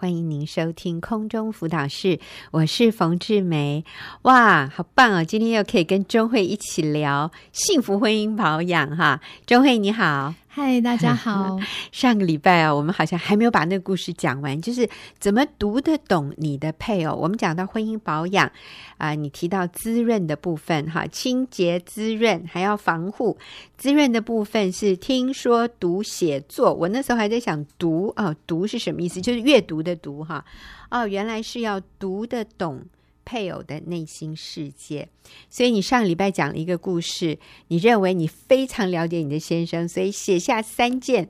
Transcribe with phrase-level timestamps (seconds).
[0.00, 2.20] 欢迎您收听空中辅导室，
[2.52, 3.84] 我是冯志梅。
[4.22, 5.24] 哇，好棒哦！
[5.24, 9.20] 今天又可以跟钟慧一起聊幸福婚姻保养哈。
[9.44, 10.32] 钟慧你好。
[10.58, 11.56] 嗨，大家 好。
[11.92, 17.14] 上个礼拜啊，我们好像还没有把那个故事讲完，就是怎么读得懂你的配偶。
[17.14, 18.44] 我们讲到婚姻保养
[18.96, 23.38] 啊、呃，你提到滋润的部分哈，清洁滋润还要防护。
[23.76, 29.20] 滋润的部分是听说读写作，我那时候还在想读哦，读是什么意思？
[29.20, 30.44] 就是阅读的读哈。
[30.90, 32.82] 哦，原来是要读得懂。
[33.28, 35.06] 配偶的内心世界，
[35.50, 41.28] 所以你上礼拜讲了一个故事，你认为你非常了解你的先生，所以写下三件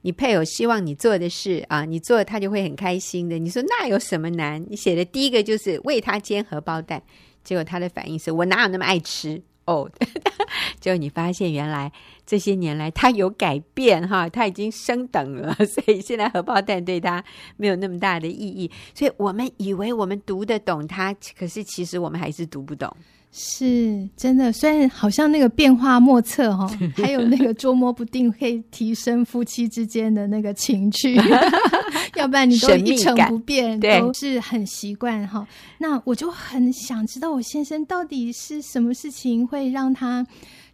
[0.00, 3.38] 你配偶希望你做的事啊，你做他就会很开心的。
[3.38, 4.66] 你说那有什么难？
[4.68, 7.00] 你写的第一个就是为他煎荷包蛋，
[7.44, 9.40] 结果他的反应是我哪有那么爱吃。
[9.66, 9.90] 哦，
[10.80, 11.92] 就你发现原来
[12.24, 17.22] 这些年来他有改变哈，他已经升等了， 所以现在荷包蛋对他
[17.56, 18.70] 没有那么大的意义。
[18.94, 22.96] 所以我们以为我们读得懂他，可是其实我们还是读不懂。
[23.32, 31.14] 是真的，虽然好像那个变化莫测哈， 还有那个捉摸不定，可以提升夫妻之间的那个情趣。
[32.16, 35.46] 要不然你都一成不变，都是很习惯哈。
[35.78, 40.26] 那我就很想知道我先生到底是什么事情会让他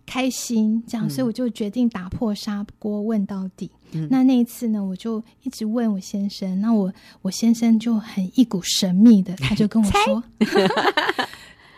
[0.06, 3.68] 开心，这样，所以我就决定打破砂锅问到底。
[3.90, 10.22] 嗯、那那一次呢，我就一直问我先生，那我我先生就很一股神秘的，他就跟我说。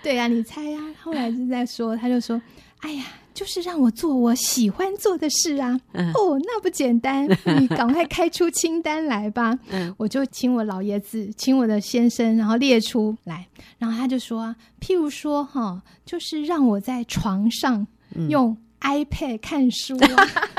[0.05, 0.93] 对呀、啊，你猜呀、啊？
[1.03, 2.41] 后来就在说，他就说
[2.81, 5.81] ：“哎呀，就是让我做我喜欢做的事啊！
[5.93, 7.27] 嗯、哦，那不简单，
[7.59, 9.59] 你赶快开出清单来吧。
[9.73, 13.47] 嗯”我就请我老爷子，请我的先生，然后列出来，
[13.79, 17.87] 然后他就说：“譬如说，哈，就是让我在床上
[18.29, 20.29] 用 iPad 看书、啊。
[20.35, 20.54] 嗯”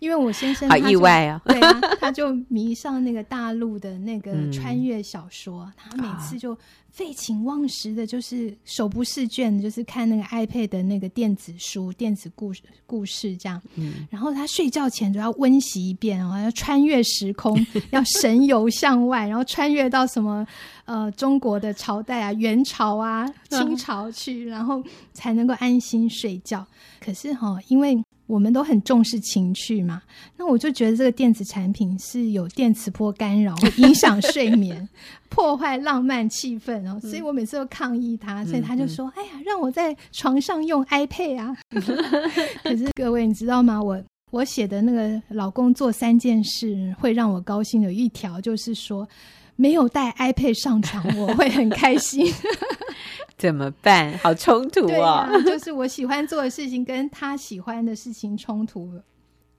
[0.00, 6.56] 因为我先生好意外啊，对啊， 他就迷上那个大陆的那个穿越小说，嗯、他每次就
[6.90, 13.60] 废寝忘食的，就是手不释卷，就是看那个 iPad 的那个电子书、电子故事故事这样。
[13.74, 20.46] 嗯，然后他睡觉前都要温习一遍，然后要穿越时空， 要神游向外，然后穿越到什么
[20.86, 24.82] 呃中国的朝代啊，元朝啊、 清朝去，然后
[25.12, 26.66] 才能够安心睡觉。
[26.98, 30.02] 可是哈，因为我们都很重视情趣嘛，
[30.36, 34.88] 那我就觉得这个电子产品是有电磁波干扰， 会影响睡眠，
[35.28, 41.56] 破坏浪漫气氛哦，所以我每次都抗议他，所以他就说：“嗯、哎呀，让我在床上用 iPad 啊。”
[42.64, 43.80] 可是各位你知道吗？
[43.80, 49.08] 我我写的那个老公做三件事会让我高兴，有一条就是说
[49.56, 52.32] 没有带 iPad 上床，我会很开心。
[53.36, 54.16] 怎么办？
[54.18, 55.04] 好冲突哦！
[55.04, 59.04] 啊、就是我喜欢做的事情跟他喜欢的事情冲突了。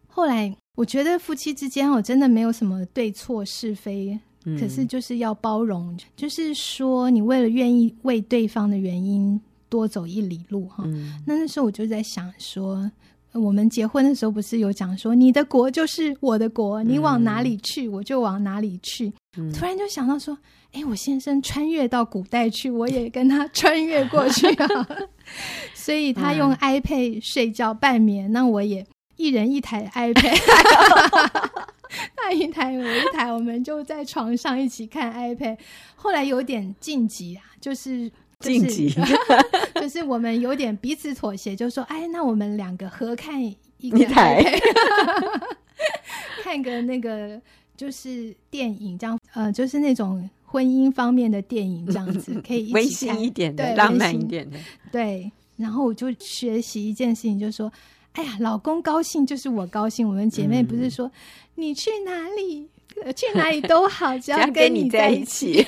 [0.07, 5.95] 后来我觉得夫妻之间，我真的没有什么对错是非，嗯、可是就是要包容。
[6.15, 10.83] 就是说，你为了愿意为对方的原因多走一里路哈。
[10.87, 12.89] 嗯、那那时候我就在想说，
[13.33, 19.11] 我们结婚的时候不是有讲说，你的国就是我的国，你往哪里去，我就往哪里去。
[19.37, 20.37] 嗯、突然就想到说。
[20.73, 24.67] 哎，我先生穿越到古代去，我也跟他穿越过去啊。
[25.73, 30.37] 所以他用 iPad 睡觉半眠，那我也一人一台 iPad，
[32.15, 35.57] 他一台我一台，我们就在床上一起看 iPad。
[35.95, 38.93] 后来有点晋级啊，就是晋级，
[39.75, 44.61] 就是 我们有点彼此妥协，就说哎，那我们两个合看一个 iPad，
[46.43, 47.41] 看个那个
[47.75, 50.29] 就是电影，这样呃，就是那种。
[50.49, 54.57] 婚姻方面的电影这样子可以一起看，温馨一点的，对，浪漫一点的。
[54.93, 57.69] 对，然后我就学习一件事情，就说，
[58.13, 60.07] 哎呀，老公高兴就是我高兴。
[60.07, 61.11] 我们姐妹不是说，嗯、
[61.55, 62.65] 你去哪里，
[63.15, 65.65] 去哪里都好，只要跟你在一起，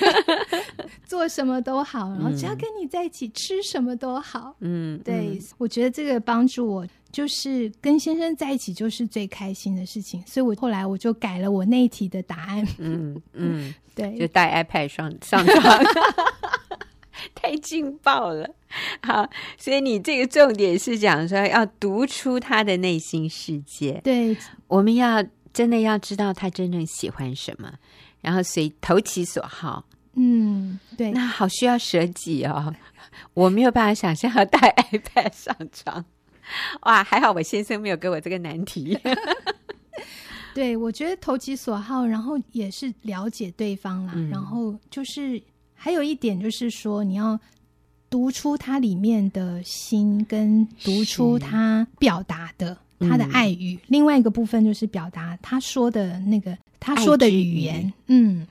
[1.06, 4.54] 做什么都好，然后只要跟你在一起，嗯、吃什么都好。
[4.60, 6.86] 嗯，对，嗯、我觉得这个帮助我。
[7.12, 12.64] 就是跟先生在一起就是最开心的事情，所以我后来我就改了我那一题的答案。
[12.78, 15.84] 嗯嗯，对，就带 iPad 上上床，
[17.34, 18.48] 太劲爆了。
[19.02, 19.28] 好，
[19.58, 24.00] 所以你这个重点是讲说要读出他的内心世界。
[24.04, 24.36] 对，
[24.68, 25.20] 我们要
[25.52, 27.72] 真的要知道他真正喜欢什么，
[28.20, 29.84] 然后随投其所好。
[30.14, 32.74] 嗯，对，那好需要舍己哦。
[33.34, 34.58] 我没有办法想象要带
[34.92, 36.04] iPad 上床。
[36.82, 38.98] 哇，还好我先生没有给我这个难题。
[40.52, 44.12] 对，我觉得投其所好，然后也是了解对方啦。
[44.16, 45.40] 嗯、然后就是
[45.74, 47.38] 还有一点，就是说你要
[48.10, 57.92] 读出他里面的心，跟读出他表达的他的爱语；嗯、另外一个部分就是表达他说的那个他说的语言。
[58.06, 58.46] 嗯，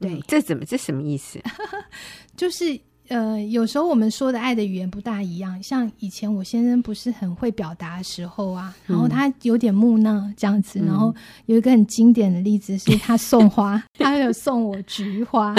[0.00, 1.40] 对，这怎么这什么意思？
[2.36, 2.78] 就是。
[3.08, 5.62] 呃，有时候我们说的爱的语言不大一样。
[5.62, 10.80] 像以前我先生不是很会表达的时候啊，然后他有点木讷这样子。
[10.80, 11.14] 嗯、然后
[11.44, 15.54] 有一个很经典的例子是他送花， 他有送我菊花，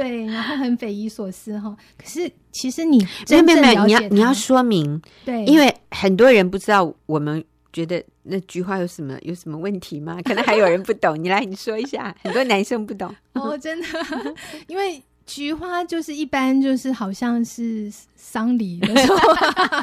[0.00, 1.76] 对，然后很匪夷所思哈。
[1.96, 2.98] 可是其实你
[3.28, 10.18] 没有没有，你要你要说明，对，因为很多人不知道，我们觉得那菊花有什么有什么问题吗？
[10.24, 13.86] 可能还有人不懂， 你来你说一下，很多男生不懂哦，真的，
[14.68, 15.02] 因为。
[15.28, 19.18] 菊花就是一般就是好像是丧礼的时候，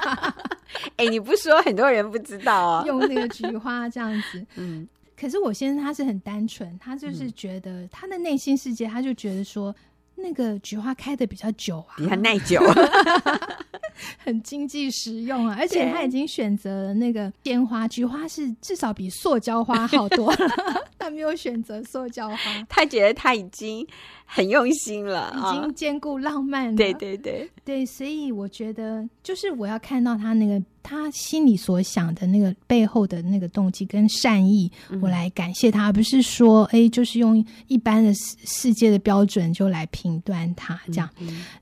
[0.98, 2.84] 哎，你不说很多人不知道哦。
[2.88, 9.72] 用那个菊花这样子，嗯，可是我先生他是很单纯，他就是觉得他的内心世界，他就觉得说
[10.16, 12.60] 那个菊花开的比较久啊，比较耐久，
[14.18, 20.48] 很经济实用啊， 而且他已经选择了那个鲜花，菊花是至少比塑胶花好多了，
[20.98, 23.86] 他没有选择塑胶花，他觉得他已经。
[24.28, 26.74] 很用心了，已经兼顾浪漫了。
[26.74, 26.76] 哦。
[26.76, 41.10] 对对对对，所以我觉得，就是我要看到他那个他心里所想的那个背后的那个动机跟善意，嗯、我来感谢他，而不是说，哎，就是用一般的世世界的标准就来评断他这样。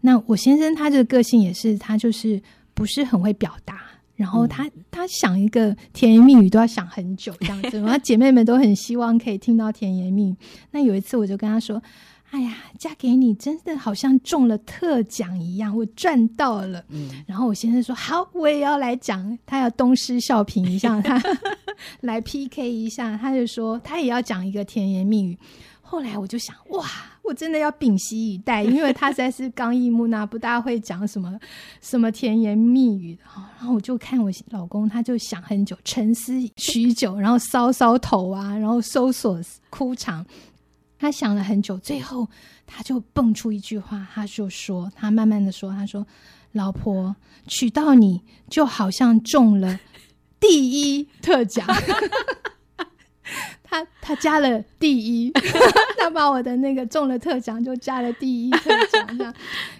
[0.02, 2.42] 那我先生他这个个性也是，他就是
[2.74, 3.80] 不是很会表达，
[4.18, 10.36] 然后他、嗯、他想一个甜言蜜语都要想很久这样子， 然后姐妹们都很希望可以听到甜言蜜语。
[10.72, 11.82] 那有一次我就跟他说。
[12.34, 16.84] 哎呀，嫁给你真的好像中了特奖一样，我赚到了。
[16.90, 21.22] 嗯，然后我先生说好，我也要来讲，他要东施效颦一下，他
[22.02, 25.38] 来 PK 一下，他就说他也要讲一个甜言蜜语。
[25.84, 26.84] 后来我就想，哇，
[27.22, 31.40] 我真的要屏息以待，因为他实在是刚毅木讷，不大会讲什么
[31.82, 33.22] 什么甜言蜜语的。
[33.60, 39.40] 然后我就看我老公，他就想很久，沉思许久，然后搔搔头啊，然后搜索
[39.70, 40.26] 枯肠。
[41.04, 42.30] 他想了很久，最后
[42.66, 46.08] 他就蹦出一句话，他就说：“他慢慢的说，他说，
[46.54, 47.14] 老婆
[47.46, 49.82] 娶到你就好像中了
[50.40, 51.68] 第一特奖。
[53.62, 55.30] ”他他加了第一，
[56.00, 59.34] 他把我的那个中了特奖就加了第一特奖这样。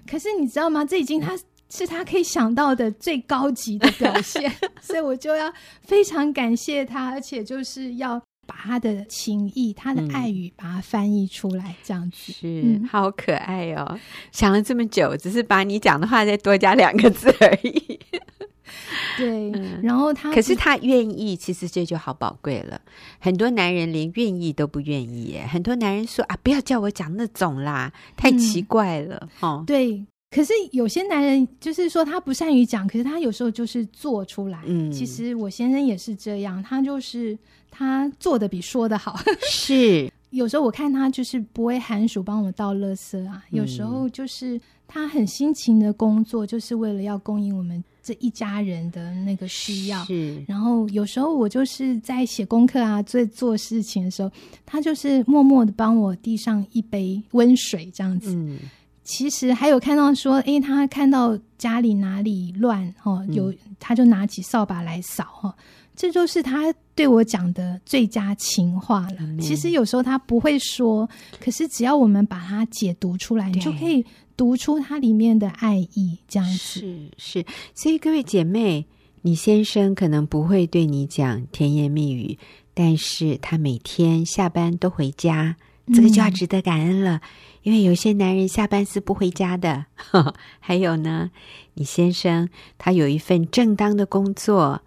[0.06, 0.84] 可是你知道吗？
[0.84, 1.38] 这已经他
[1.70, 5.54] 是他可以想到的最高级的表现，所以我就要
[5.84, 8.22] 非常感谢他，而且就是要。
[8.56, 14.00] 把他的情意、他的爱语，把它翻译出来，嗯、这样子是、嗯、好可爱哦！
[14.32, 18.00] 想了这么久，只是把你讲的话再多加两个字而已。
[19.18, 22.80] 对，嗯、然后他可是他愿意，其实这就好宝贵了。
[23.20, 29.28] 很多男人连愿意都不愿意耶，很多男人说啊，不要叫我讲那种啦，太奇怪了。
[29.42, 30.06] 嗯、哦，对。
[30.34, 34.60] 可是有些男人就是说他不善于讲，可是他有时候就是做出来。
[34.66, 37.38] 嗯，其实我先生也是这样，他就是。
[37.76, 39.20] 他做的比说的好，
[39.50, 50.06] 是 有时候我看他就是不会寒暑帮我倒垃圾啊，嗯、有时候就是他很辛勤的工作，就是为了要供应我们这一家人的那个需要。
[50.06, 54.32] 是，然后有时候我就是在写功课啊，在做事情的时候，
[54.68, 58.36] 他就是默默的帮我递上一杯温水这样子。
[58.36, 58.60] 嗯，
[59.04, 65.56] 其实还有看到说，诶，他看到家里哪里乱哦，有他就拿起扫把来扫哈。
[65.96, 69.18] 这就是他对我讲的最佳情话了。
[69.20, 71.08] 嗯、其实有时候他不会说，
[71.40, 74.04] 可是只要我们把它解读出来，你就可以
[74.36, 76.18] 读出它里面的爱意。
[76.28, 77.46] 这样子是是，
[77.76, 78.88] 所以各位姐妹，
[79.22, 82.40] 你先生可能不会对你讲甜言蜜语，
[82.74, 85.56] 但是他每天下班都回家，
[85.94, 87.16] 这个就要值得感恩了。
[87.16, 87.22] 嗯、
[87.64, 90.36] 因为有些男人下班是不回家的呵呵。
[90.62, 91.32] 还有呢，
[91.74, 92.48] 你先生
[92.78, 94.82] 他有一份正当的工作。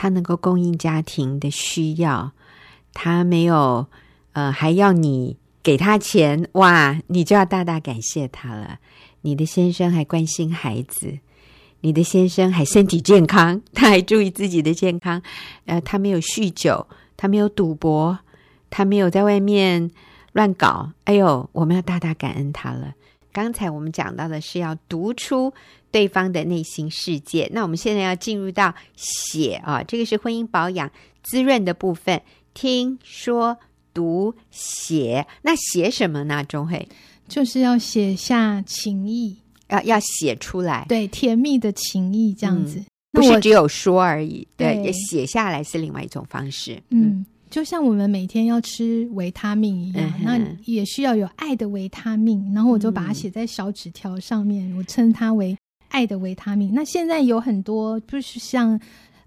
[0.00, 2.30] 他能够供应家庭的需要，
[2.94, 3.84] 他没有，
[4.30, 8.78] 呃，还要你给他钱，哇，你就要大大感谢他了。
[9.22, 11.18] 你的先生还关心孩子，
[11.80, 15.20] 你的先生还身体健康，他还注意自己的健康，
[15.64, 16.86] 呃，他没有酗酒，
[17.16, 18.16] 他没有赌博，
[18.70, 19.90] 他没有在外面
[20.38, 20.88] 乱搞。
[21.02, 22.94] 哎呦，我们要大大感恩他了。
[23.32, 25.52] 刚才我们讲到的是要读出
[25.90, 30.88] 对方的内心世界，那我们现在要进入到写啊，这个是婚姻保养
[31.24, 32.22] 滋润的部分。
[32.54, 33.58] 听说
[33.92, 36.44] 读写，那写什么呢？
[36.44, 36.88] 钟慧
[37.26, 47.26] 就是要写下情意，要要写出来，对，甜蜜的情意这样子，嗯、不是只有说而已，对，对，写下来是另外一种方式，嗯。
[47.50, 52.52] 就像我们每天要吃维他命一样，嗯、那也需要有爱的维他命。
[52.54, 55.56] 然后我就把它写在小纸条上面，嗯、我称它为
[55.88, 56.70] 爱的维他命。
[56.72, 58.78] 那现在有很多，就是像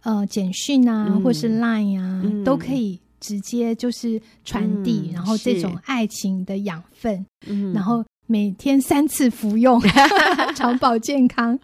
[0.03, 9.81] 呃简讯啊，嗯、或是 Line 啊，嗯、都可以直接就是传递，嗯、然后这种爱情的养分，嗯、然后每天三次服用，
[10.55, 11.59] 长保健康。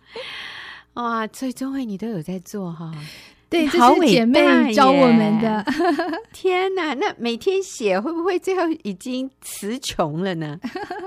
[0.96, 2.92] 哇，所以中慧你都有在做哈？
[3.50, 5.66] 对，这是姐妹教我们的。
[6.34, 10.60] 天哪，那每天写会不会最后已经词穷了呢？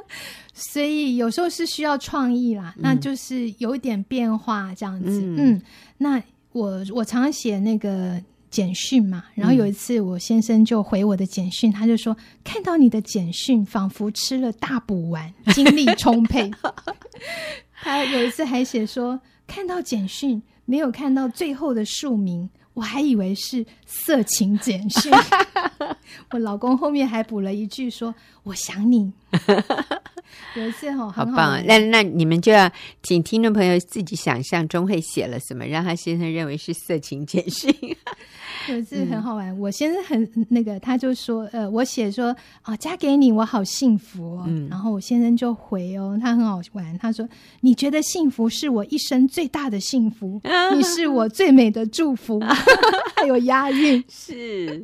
[0.55, 5.21] 所以有时候是需要创意啦，嗯、那就是有一点变化这样子。
[5.23, 5.63] 嗯，嗯，
[5.99, 8.19] 那我我常常写那个
[8.51, 16.51] 简讯嘛，然后有一次我先生就回我的简讯，他就说看到你的简讯，仿佛吃了大补丸，精力充沛。
[17.83, 20.43] 他有一次还写说看到简讯。
[20.71, 25.13] 没有看到最后的署名，我还以为是色情简讯。
[26.31, 29.13] 我老公后面还补了一句说：“我想你。”
[30.57, 31.63] 有一次哦，好棒啊！
[31.67, 32.71] 那那你们就要
[33.03, 37.75] 请听众朋友自己想象钟慧写了什么，让他先生认为是色情简讯。
[38.69, 44.45] 有一次很好玩，嗯、我先生很那个，他就说：“呃，我写说啊，嫁给你，我好幸福哦。
[44.47, 47.27] 嗯”然后我先生就回哦，他很好玩，他说
[47.63, 52.39] ：“你觉得幸福是我一生最大的幸福，啊、 你是我最美的祝福。
[52.41, 52.55] 啊”
[53.17, 54.83] 还有押韵，是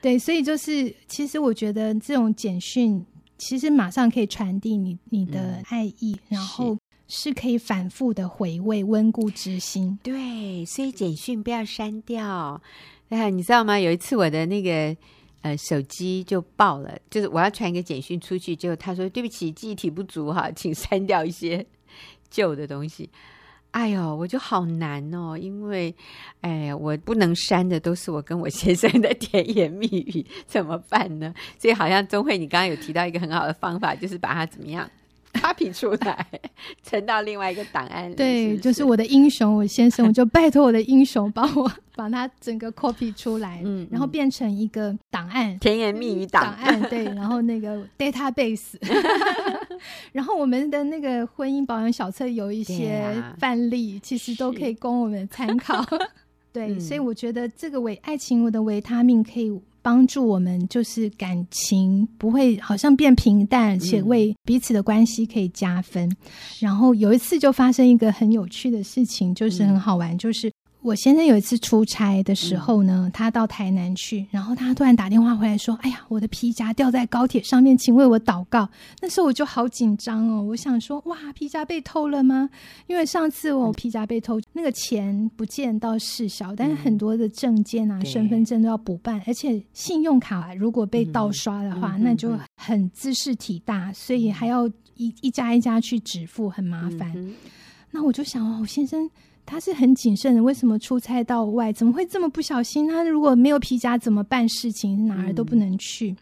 [0.00, 3.04] 对，所以就是其实我觉得这种简讯。
[3.38, 6.76] 其实马上可以传递你你的爱意，嗯、然后
[7.08, 9.98] 是可以反复的回味，温故知新。
[10.02, 12.60] 对，所以简讯不要删掉。
[13.10, 13.78] 哎，你知道吗？
[13.78, 14.96] 有一次我的那个
[15.42, 21.64] 呃手机就爆了，就是我要传一个简讯出去，结果他说对不起，记忆体不足哈，请删掉一些
[22.30, 23.08] 旧的东西。
[23.76, 25.94] 哎呦，我就好难哦，因为，
[26.40, 31.34] 哎呀，我不能删的都是我跟我先生的甜言蜜语，怎么办呢？
[31.58, 34.90] 所以好像钟慧，你刚刚有提到一个很好的方法，就是把它怎么样
[35.34, 36.26] ？copy 出来，
[36.82, 38.14] 存到另外一个档案里。
[38.14, 46.80] 对，是是就是我的英雄，我先生，我就拜托我的英雄帮我把它整个 copy 出来，嗯，然后变成一个档案，甜言蜜语档案。
[46.88, 48.76] 对，然后那个 database，
[50.12, 55.84] 然后我们的那个婚姻保养小册有一些范例，其实都可以供我们参考。
[56.52, 59.60] 对，嗯、所以我觉得这个维爱情，我的维他命可以。
[59.86, 66.08] 帮助我们就是感情不会好像变平淡，而且为彼此的关系可以加分。
[66.08, 66.16] 嗯、
[66.58, 70.50] 然后有一次就发生一个很有趣的事情，就是很好玩，嗯、就是。
[70.86, 78.68] 我先生有一次出差的时候呢，他到台南去，然后他突然打电话回来说：“哎呀，我的皮夹掉在高铁上面，请为我祷告。”
[79.02, 82.48] 那时候我就好紧张哦，我想说：“哇，皮夹被偷了吗？”
[82.86, 97.12] 因为上次我皮夹被偷，那个钱不见到事小，但是很多的证件啊、身份证都要补办，而且信用卡如果被盗刷的话，那就很兹事体大，所以还要一一家一家去支付，很麻烦。
[97.90, 99.10] 那我就想哦，我先生。
[99.46, 102.88] 他是很谨慎的，为什么出差到外怎么会这么不小心？
[102.88, 105.06] 他如果没有皮夹怎么办事情？
[105.06, 106.16] 哪儿都不能去，嗯、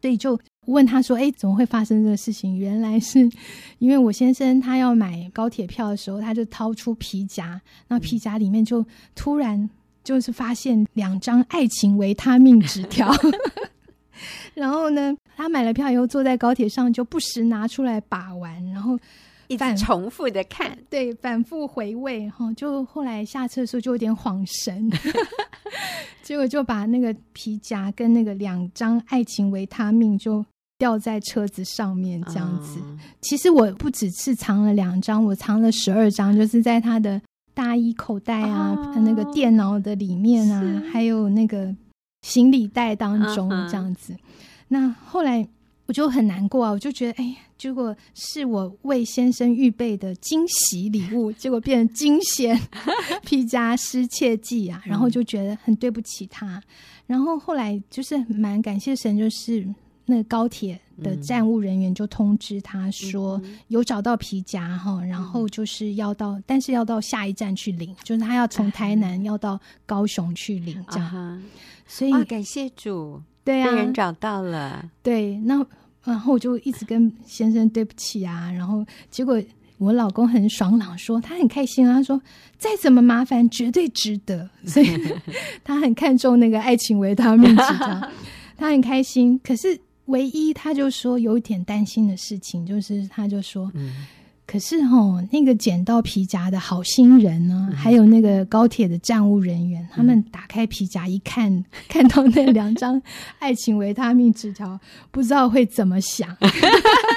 [0.00, 3.30] 所以就问他说：“哎，怎么会发生这个事情？”原来是
[3.78, 8.84] 因为我先生他要买高铁票的时候，他就掏出皮夹，那皮夹里面就
[9.14, 9.68] 突然
[10.02, 13.12] 就是发现两张爱情维他命纸条。
[14.54, 18.98] 然后呢，他买了票以后坐在高铁上就不时拿出来把玩，然后。
[19.58, 24.90] 反重复的看， 对，反复回味哈，就后来下车的时候就有点恍神，
[26.22, 30.44] 结果就把那个皮夹跟那个两张爱情维他命就
[30.78, 32.78] 掉在车子上面，这样子。
[32.80, 37.20] 哦、其实我不只是藏了两张，我藏了十二张，就是在他的
[37.52, 41.74] 大衣口袋啊，哦、那个电脑的里面啊，是还有那个
[42.22, 44.12] 行李袋当中这样子。
[44.12, 44.18] 哦、
[44.68, 45.48] 那后来。
[45.90, 46.70] 我就很难过啊！
[46.70, 52.56] 我就觉得，哎呀，结果是我为先生预备的惊喜礼物，结果变成惊险
[53.24, 54.80] 皮夹失窃记啊！
[54.86, 56.62] 然后就觉得很对不起他。
[57.08, 59.66] 然后后来就是蛮感谢神，就是
[60.06, 71.42] 那个高铁的站务人员就通知他说有找到皮夹哈，然后就是要到，但是要到下一站去领，就是他要从台南要到高雄去领这样。
[71.84, 75.64] 所以感谢主，对啊，被人找到了，对那。
[76.02, 79.40] 然后我就一直跟先生对不起啊，然后结果
[79.76, 82.20] 我老公很爽朗说他很开心啊，他说
[82.56, 84.88] 再怎么麻烦绝对值得， 所以
[85.62, 88.10] 他很看重那个爱情维他命纸条，
[88.56, 89.38] 他很开心。
[89.44, 93.70] 可是唯一他就说有一点担心的事情，就是他就说。
[93.74, 94.06] 嗯
[94.50, 103.00] 可是哦，那个捡到皮夹的好心人呢，嗯、还有那个高铁的站务人员，嗯、他们打开皮夹一看， 看到那两张
[103.38, 104.76] 爱情维他命纸条，
[105.12, 106.36] 不知道会怎么想，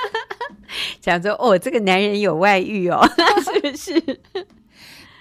[1.02, 3.02] 想说哦，这个男人有外遇哦，
[3.44, 4.20] 是不是？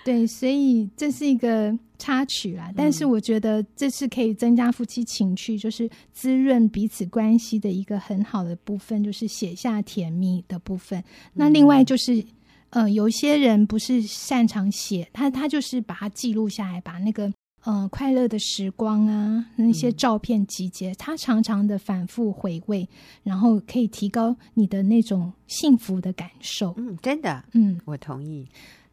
[0.05, 2.73] 对，所以这是一个插曲啦。
[2.77, 11.03] 但是我觉得这是可以增加夫妻情趣，就是滋润彼此关系的一个很好的部分，就是写下甜蜜的部分。
[11.33, 12.25] 那另外就是，
[12.71, 17.33] 呃，有些人不是擅长写，他他就是把它记录下来，把那个。
[17.65, 22.89] 嗯、呃，快乐的时光啊，那些照片集结，他常常的反复回味，
[23.23, 26.75] 然后可以提高你的那种幸福的感受。
[26.77, 28.45] 嗯，真的，嗯，我同意。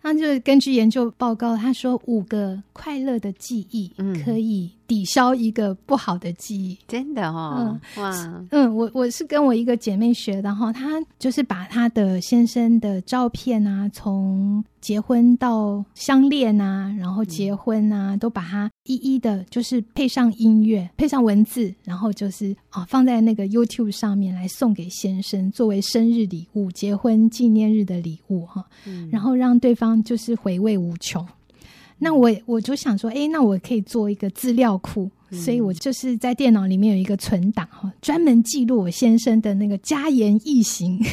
[0.01, 3.91] 那就根据研究报告，他说五个快乐的记忆
[4.23, 28.65] 可以抵消一个不好的记忆，真的哦，嗯、哇，嗯，我我是跟我一个姐妹学的哈，她就是把她的先生的照片啊，从结婚到相恋啊，然后结婚啊，都把它一一的，就是配上音乐，配上文字，然后就是啊，放在那个 YouTube 上面来送给先生，作为生日礼物、结婚纪念日的礼物哈，
[29.11, 31.25] 然后让对方就是回味无穷。
[31.97, 40.99] 那我我就想说，哎，那我可以做一个资料库，所以我就是在电脑里面有一个存档哈，专门记录我先生的那个家言异行。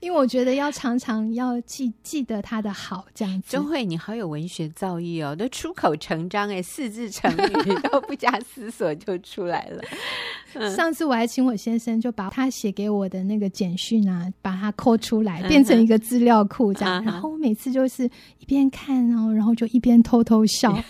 [0.00, 3.54] 因为我觉得要常常要记记得他的好，这样子。
[3.56, 9.82] 钟慧，你好有文学造诣哦，都出口成章哎， 四字成语都不加思索就出来了。
[10.54, 17.02] 嗯、上次我还请我先生就把他写给我的那个简讯啊，把它抠出来，变成一个资料库这样。
[17.02, 18.06] 嗯、然后我每次就是
[18.38, 20.82] 一边看哦，然后就一边偷偷笑。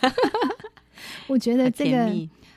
[1.26, 2.11] 我觉得这个。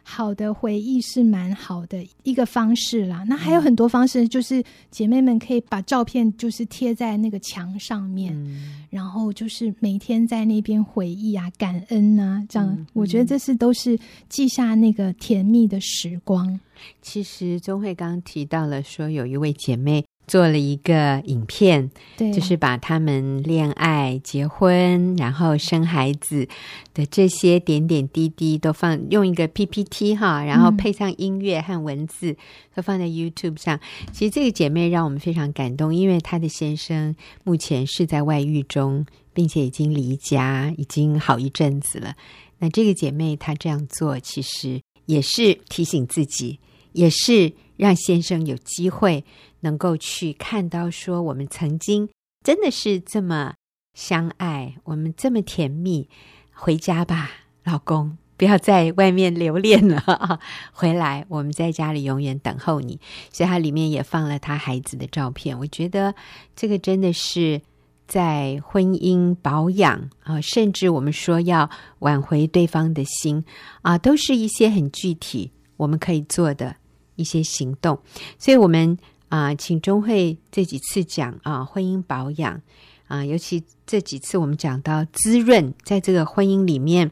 [0.06, 3.24] 好的回忆是蛮好的一个方式啦。
[3.26, 12.68] 那还有很多方式，就是姐妹们可以把照片就是贴在那个墙上面，嗯、然后就是每天在那边回忆啊、感恩啊，这样。
[12.78, 13.98] 嗯、我觉得这是都是
[14.28, 16.60] 记下那个甜蜜的时光。
[17.02, 20.04] 其实钟慧刚刚提到了说，有一位姐妹。
[20.34, 26.48] 做了一个影片，对，就是把他们恋爱、结婚，然后生孩子
[26.92, 32.38] 的这些点点滴滴都放，用一个 PPT 哈，然后配上音乐和文字，嗯、
[32.74, 33.80] 都放在 YouTube 上。
[34.12, 39.06] 其实这个姐妹让我们非常感动，因为她的先生目前是在外遇中，
[39.36, 42.16] 并且已经离家，已经好一阵子了。
[42.58, 46.58] 那这个姐妹她这样做，其实也是提醒自己，
[46.94, 49.24] 也是让先生有机会。
[49.64, 52.08] 能够去看到说，我们曾经
[52.44, 53.56] 真的是这么
[53.94, 56.08] 相爱，我们这么甜蜜。
[56.56, 57.32] 回家吧，
[57.64, 60.40] 老公，不要在外面留恋了。
[60.72, 63.00] 回来，我们在家里永远等候你。
[63.32, 65.58] 所以，他里面也放了他孩子的照片。
[65.58, 66.14] 我觉得
[66.56, 67.60] 这个真的是
[68.08, 71.68] 在婚姻保养啊，甚至我们说要
[72.00, 73.44] 挽回对方的心
[73.82, 76.76] 啊，都是一些很具体我们可以做的
[77.16, 78.00] 一些行动。
[78.38, 78.96] 所以，我们。
[79.34, 82.62] 啊，请钟慧这几次讲啊，婚姻保养
[83.08, 87.10] 啊，尤其这几次我们讲到滋润，在这个婚姻里面，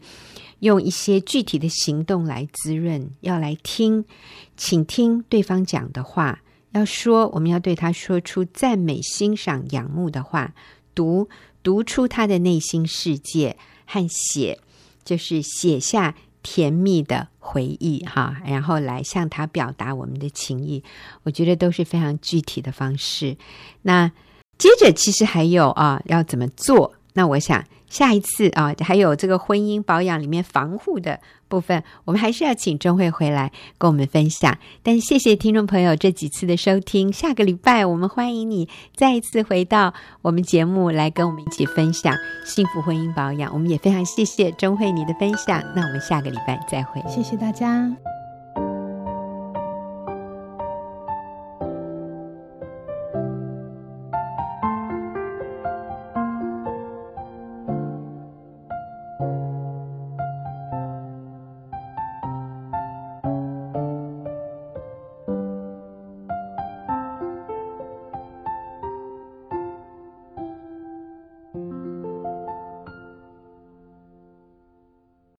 [0.60, 4.06] 用一些具体的行动来滋润，要来听，
[4.56, 10.54] 请听对方讲的话，要说，我们要对他说出赞美、欣赏、仰慕的话，
[10.94, 11.28] 读
[11.64, 13.58] 读出他的内心世界，
[13.88, 14.60] 和写，
[15.04, 16.16] 就是写下。
[16.44, 20.84] 甜蜜的回忆，哈，然后来向他表达我们的情谊，
[21.24, 23.38] 我觉得都是非常具体的方式。
[23.82, 24.12] 那
[24.58, 26.94] 接着，其实还有啊，要怎么做？
[27.14, 27.64] 那我想。
[27.92, 34.58] 下一次啊，还有这个婚姻保养里面防护的部分，我们还是要请钟慧回来跟我们分享。
[34.82, 43.54] 但谢谢听众朋友这几次的收听，下个礼拜我们欢迎你再一次回到我们节目来跟我们一起分享幸福婚姻保养。
[43.54, 48.11] 我们也非常谢谢钟慧你的分享，那我们下个礼拜再会，谢谢大家。